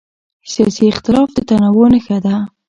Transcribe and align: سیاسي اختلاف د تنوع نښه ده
سیاسي 0.51 0.83
اختلاف 0.93 1.27
د 1.33 1.39
تنوع 1.49 1.87
نښه 1.93 2.17
ده 2.25 2.35